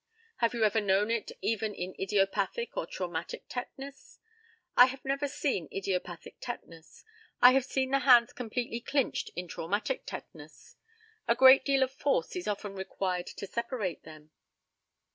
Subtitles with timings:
[0.37, 4.17] Have you ever known it even in idiopathic or traumatic tetanus?
[4.75, 7.05] I have never seen idiopathic tetanus.
[7.39, 10.75] I have seen the hands completely clinched in traumatic tetanus.
[11.27, 14.31] A great deal of force is often required to separate them.